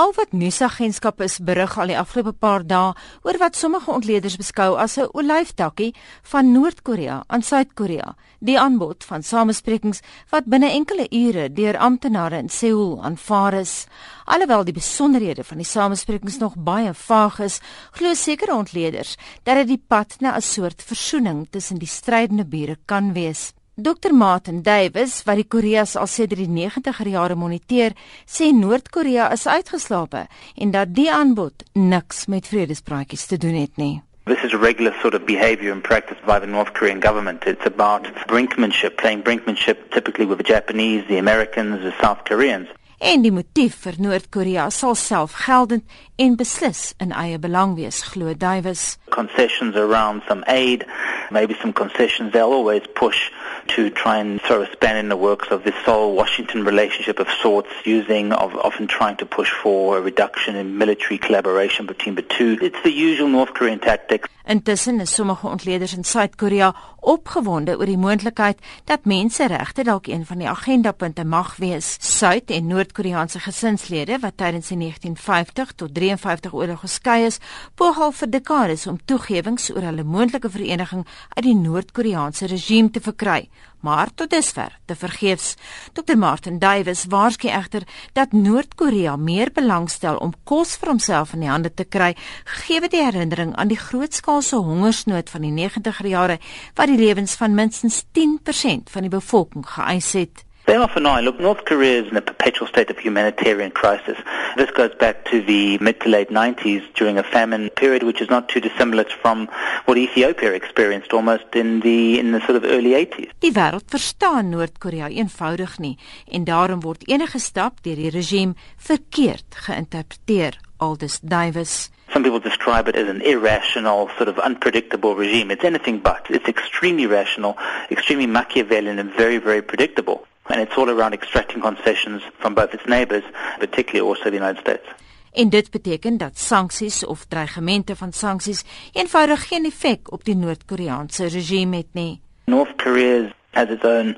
Al 0.00 0.14
wat 0.16 0.30
nuusagentskappe 0.32 1.26
is 1.28 1.34
berig 1.44 1.74
al 1.76 1.90
die 1.90 1.96
afgelope 2.00 2.32
paar 2.32 2.62
dae 2.64 2.94
oor 3.26 3.36
wat 3.42 3.58
sommige 3.58 3.90
ontleeders 3.92 4.38
beskou 4.40 4.78
as 4.80 4.96
'n 4.96 5.10
olyftakkie 5.12 5.92
van 6.30 6.52
Noord-Korea 6.52 7.24
aan 7.26 7.42
Suid-Korea, 7.42 8.14
die 8.38 8.56
aanbod 8.58 9.04
van 9.04 9.22
samesprekings 9.22 10.00
wat 10.30 10.48
binne 10.48 10.70
enkele 10.70 11.06
ure 11.10 11.52
deur 11.52 11.76
amptenare 11.76 12.38
in 12.38 12.48
Seoul 12.48 13.02
aanvaar 13.04 13.54
is. 13.60 13.86
Alhoewel 14.24 14.64
die 14.64 14.78
besonderhede 14.80 15.44
van 15.44 15.56
die 15.56 15.66
samesprekings 15.66 16.38
nog 16.38 16.54
baie 16.56 16.94
vaag 16.94 17.38
is, 17.40 17.60
glo 17.92 18.14
sekere 18.14 18.54
ontleeders 18.54 19.16
dat 19.42 19.56
dit 19.56 19.68
die 19.68 19.84
pad 19.88 20.16
na 20.20 20.36
'n 20.36 20.42
soort 20.42 20.82
versoening 20.82 21.46
tussen 21.50 21.78
die 21.78 21.88
strydende 21.88 22.46
bure 22.46 22.76
kan 22.86 23.12
wees. 23.12 23.52
Dr 23.80 24.12
Martin 24.12 24.60
Davis, 24.62 25.22
wat 25.24 25.38
die 25.40 25.46
Koreas 25.48 25.96
al 25.96 26.08
sedert 26.10 26.42
die 26.42 26.50
90er 26.50 27.08
jare 27.08 27.36
moniteer, 27.36 27.94
sê 28.28 28.50
Noord-Korea 28.52 29.30
is 29.32 29.46
uitgeslape 29.46 30.26
en 30.56 30.74
dat 30.74 30.92
die 30.94 31.08
aanbod 31.12 31.64
niks 31.72 32.26
met 32.28 32.50
vredespraatjies 32.50 33.26
te 33.30 33.38
doen 33.40 33.56
het 33.56 33.80
nie. 33.80 34.02
This 34.28 34.44
is 34.44 34.52
a 34.52 34.58
regular 34.58 34.92
sort 35.00 35.14
of 35.14 35.24
behavior 35.24 35.72
and 35.72 35.82
practice 35.82 36.20
by 36.26 36.38
the 36.38 36.46
North 36.46 36.74
Korean 36.74 37.00
government. 37.00 37.46
It's 37.46 37.66
about 37.66 38.06
brinkmanship, 38.28 38.96
playing 38.96 39.24
brinkmanship 39.24 39.90
typically 39.90 40.26
with 40.26 40.38
the 40.38 40.44
Japanese, 40.44 41.04
the 41.08 41.18
Americans, 41.18 41.80
the 41.82 41.94
South 42.00 42.24
Koreans. 42.28 42.68
En 43.00 43.22
die 43.24 43.32
motief 43.32 43.78
vir 43.80 43.96
Noord-Korea 43.96 44.66
sal 44.76 44.92
self 44.94 45.32
geldend 45.46 45.86
en 46.20 46.34
beslis 46.36 46.90
in 47.00 47.14
eie 47.16 47.38
belang 47.40 47.72
wees, 47.78 48.02
glo 48.12 48.34
Davis. 48.36 48.98
Concessions 49.08 49.74
around 49.74 50.20
some 50.28 50.44
aid, 50.46 50.84
maybe 51.30 51.54
some 51.60 51.72
concessions 51.72 52.32
they'll 52.32 52.52
always 52.52 52.82
push 52.94 53.30
to 53.68 53.90
try 53.90 54.18
and 54.18 54.40
throw 54.42 54.62
a 54.62 54.72
span 54.72 54.96
in 54.96 55.08
the 55.08 55.16
works 55.16 55.48
of 55.50 55.64
this 55.64 55.74
Seoul 55.84 56.14
Washington 56.14 56.64
relationship 56.64 57.18
of 57.18 57.28
sorts, 57.42 57.68
using 57.84 58.32
of 58.32 58.54
often 58.56 58.86
trying 58.86 59.16
to 59.18 59.26
push 59.26 59.50
for 59.50 59.98
a 59.98 60.00
reduction 60.00 60.56
in 60.56 60.78
military 60.78 61.18
collaboration 61.18 61.86
between 61.86 62.14
the 62.14 62.22
two. 62.22 62.58
It's 62.60 62.82
the 62.82 62.92
usual 62.92 63.28
North 63.28 63.54
Korean 63.54 63.78
tactic. 63.78 64.28
Intussen 64.50 65.00
is 65.00 65.14
sommige 65.14 65.46
ontleeders 65.46 65.92
in 65.94 66.04
Suid-Korea 66.04 66.74
opgewonde 67.00 67.76
oor 67.78 67.86
die 67.86 67.98
moontlikheid 67.98 68.58
dat 68.84 69.04
menseregte 69.04 69.84
dalk 69.86 70.08
een 70.10 70.24
van 70.26 70.40
die 70.42 70.48
agendapunte 70.48 71.24
mag 71.24 71.56
wees. 71.56 71.96
Suid- 72.00 72.50
en 72.50 72.66
Noord-Koreaanse 72.66 73.38
gesinslede 73.38 74.18
wat 74.18 74.36
tydens 74.36 74.68
die 74.68 74.76
1950 74.76 75.72
tot 75.72 75.94
53 75.94 76.52
oorlog 76.52 76.80
geskei 76.80 77.24
is, 77.24 77.38
poog 77.74 78.00
al 78.00 78.12
vir 78.12 78.30
dekades 78.30 78.86
om 78.86 78.98
toegewings 79.04 79.70
oor 79.70 79.86
hulle 79.86 80.04
moontlike 80.04 80.50
vereniging 80.50 81.06
uit 81.28 81.44
die 81.44 81.56
Noord-Koreaanse 81.56 82.46
regime 82.46 82.90
te 82.90 83.00
verkry 83.00 83.48
maar 83.80 84.08
tot 84.14 84.30
dusver 84.30 84.78
te 84.84 84.96
vergeefs. 84.96 85.54
Dr 85.92 86.16
Martin 86.16 86.58
Davis 86.58 87.04
waarsku 87.08 87.48
egter 87.48 87.86
dat 88.12 88.32
Noord-Korea 88.32 89.16
meer 89.16 89.52
belangstel 89.52 90.16
om 90.16 90.34
kos 90.44 90.76
vir 90.76 90.92
homself 90.92 91.32
in 91.34 91.44
die 91.44 91.50
hande 91.50 91.72
te 91.74 91.84
kry, 91.84 92.12
gegee 92.44 92.88
die 92.88 93.04
herinnering 93.04 93.54
aan 93.56 93.72
die 93.72 93.80
grootskaalse 93.80 94.60
hongersnood 94.60 95.30
van 95.30 95.46
die 95.46 95.54
90er 95.56 96.06
jare 96.06 96.38
wat 96.74 96.92
die 96.92 97.00
lewens 97.00 97.34
van 97.40 97.54
minstens 97.54 98.04
10% 98.18 98.92
van 98.92 99.06
die 99.06 99.12
bevolking 99.12 99.66
geëis 99.66 100.12
het. 100.18 100.44
They 100.70 100.76
often 100.76 101.04
are. 101.04 101.20
Look, 101.20 101.40
North 101.40 101.64
Korea 101.64 102.00
is 102.00 102.06
in 102.12 102.16
a 102.16 102.20
perpetual 102.22 102.68
state 102.68 102.90
of 102.90 102.96
humanitarian 102.96 103.72
crisis. 103.72 104.16
This 104.56 104.70
goes 104.70 104.94
back 104.94 105.24
to 105.24 105.42
the 105.42 105.78
mid 105.78 106.00
to 106.02 106.08
late 106.08 106.30
90s 106.30 106.84
during 106.94 107.18
a 107.18 107.24
famine 107.24 107.70
period, 107.70 108.04
which 108.04 108.20
is 108.20 108.30
not 108.30 108.48
too 108.48 108.60
dissimilar 108.60 109.04
from 109.20 109.48
what 109.86 109.98
Ethiopia 109.98 110.52
experienced 110.52 111.12
almost 111.12 111.56
in 111.56 111.80
the 111.80 112.20
in 112.20 112.30
the 112.30 112.40
sort 112.46 112.54
of 112.54 112.62
early 112.62 112.90
80s. 112.90 113.32
Die 113.40 113.50
wêreld 113.50 113.90
verstaan 113.90 114.54
Noord-Korea 114.54 115.10
eenvoudig 115.10 115.74
nie 115.82 115.98
en 116.30 116.46
daarom 116.46 116.86
word 116.86 117.02
enige 117.10 117.42
stap 117.42 117.82
deur 117.82 117.98
die 117.98 118.14
regime 118.14 118.54
verkeerd 118.78 119.58
geïnterpreteer, 119.66 120.54
aldus 120.78 121.18
Davis. 121.18 121.90
Some 122.12 122.22
people 122.22 122.38
describe 122.38 122.86
it 122.86 122.94
as 122.94 123.08
an 123.08 123.22
irrational, 123.26 124.08
sort 124.16 124.28
of 124.28 124.38
unpredictable 124.38 125.16
regime. 125.16 125.50
It's 125.50 125.64
anything 125.64 125.98
but. 125.98 126.30
It's 126.30 126.46
extremely 126.46 127.06
rational, 127.06 127.56
extremely 127.90 128.30
Machiavellian, 128.30 129.00
and 129.00 129.10
very, 129.18 129.38
very 129.38 129.62
predictable. 129.62 130.28
And 130.50 130.60
it's 130.60 130.76
all 130.76 130.90
around 130.90 131.12
extracting 131.12 131.60
concessions 131.60 132.22
from 132.38 132.54
both 132.54 132.74
its 132.74 132.86
neighbors, 132.86 133.24
particularly 133.58 134.08
also 134.08 134.30
the 134.30 134.36
United 134.36 134.60
States. 134.60 134.86
En 135.32 135.48
dit 135.48 135.70
beteken 135.70 136.16
dat 136.16 136.38
sanksies 136.38 137.06
of 137.06 137.24
dreigemente 137.24 137.96
van 137.96 138.12
sanksies 138.12 138.64
eenvoudig 138.92 139.48
geen 139.48 139.64
effek 139.64 140.12
op 140.12 140.24
die 140.24 140.36
Noord-Koreaanse 140.36 141.26
regime 141.26 141.76
het 141.76 141.92
nie. 141.92 142.20
North 142.44 142.74
Korea 142.76 143.32
has 143.50 143.68
its 143.68 143.84
own 143.84 144.16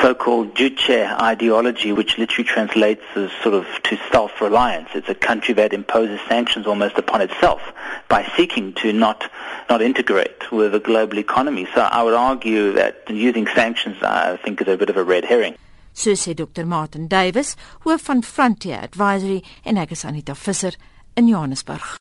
so-called 0.00 0.54
Juche 0.54 1.20
ideology, 1.20 1.92
which 1.92 2.18
literally 2.18 2.46
translates 2.46 3.02
as 3.14 3.30
sort 3.42 3.54
of 3.54 3.66
to 3.84 3.98
self-reliance. 4.10 4.90
It's 4.94 5.08
a 5.08 5.14
country 5.14 5.54
that 5.54 5.72
imposes 5.72 6.20
sanctions 6.28 6.66
almost 6.66 6.98
upon 6.98 7.20
itself 7.20 7.60
by 8.08 8.30
seeking 8.36 8.74
to 8.74 8.92
not 8.92 9.30
not 9.68 9.82
integrate 9.82 10.52
with 10.52 10.72
the 10.72 10.80
global 10.80 11.18
economy. 11.18 11.66
So 11.74 11.80
I 11.80 12.02
would 12.02 12.14
argue 12.14 12.72
that 12.72 13.02
using 13.08 13.46
sanctions, 13.48 13.96
I 14.02 14.36
think, 14.36 14.60
is 14.62 14.68
a 14.68 14.76
bit 14.76 14.90
of 14.90 14.96
a 14.96 15.04
red 15.04 15.24
herring. 15.24 15.56
So 15.92 16.14
sê 16.14 16.34
Dr. 16.34 16.66
Martin 16.66 17.08
Davis, 17.08 17.56
hoof 17.80 18.02
van 18.02 18.22
Frontier 18.22 18.80
Advisory 18.82 19.42
en 19.64 19.78
ek 19.78 19.92
is 19.92 20.04
Anita 20.04 20.34
Visser 20.34 20.72
in 21.16 21.28
Johannesburg. 21.28 21.96